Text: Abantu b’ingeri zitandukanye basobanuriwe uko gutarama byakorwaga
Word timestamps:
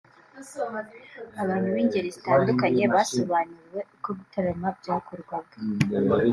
Abantu 1.41 1.67
b’ingeri 1.75 2.07
zitandukanye 2.15 2.83
basobanuriwe 2.93 3.81
uko 3.95 4.09
gutarama 4.19 4.67
byakorwaga 4.79 5.55